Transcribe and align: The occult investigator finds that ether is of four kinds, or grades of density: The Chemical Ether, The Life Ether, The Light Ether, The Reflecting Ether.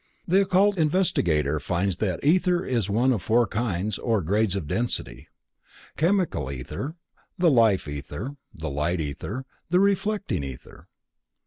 The 0.27 0.41
occult 0.41 0.79
investigator 0.79 1.59
finds 1.59 1.97
that 1.97 2.23
ether 2.23 2.65
is 2.65 2.89
of 2.89 3.21
four 3.21 3.45
kinds, 3.45 3.99
or 3.99 4.23
grades 4.23 4.55
of 4.55 4.65
density: 4.65 5.27
The 5.95 6.01
Chemical 6.01 6.51
Ether, 6.51 6.95
The 7.37 7.51
Life 7.51 7.87
Ether, 7.87 8.35
The 8.51 8.69
Light 8.71 8.99
Ether, 8.99 9.45
The 9.69 9.79
Reflecting 9.79 10.43
Ether. 10.43 10.87